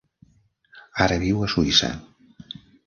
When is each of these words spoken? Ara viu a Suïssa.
Ara 1.05 1.21
viu 1.27 1.45
a 1.45 1.51
Suïssa. 1.57 1.95